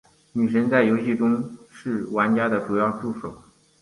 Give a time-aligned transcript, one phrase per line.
[0.33, 3.39] 女神在游戏中是玩家的重要助手。